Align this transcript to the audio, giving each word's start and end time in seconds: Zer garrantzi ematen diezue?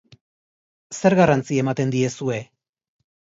Zer 0.99 1.15
garrantzi 1.19 1.59
ematen 1.65 1.93
diezue? 1.97 2.41